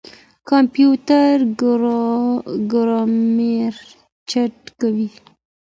[0.49, 1.33] کمپيوټر
[2.71, 3.73] ګرامر
[4.29, 5.07] چک کوي.